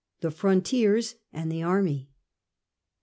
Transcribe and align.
THE 0.21 0.31
FRONTIERS 0.31 1.13
AND 1.31 1.51
THE 1.51 1.61
ARMY. 1.61 2.09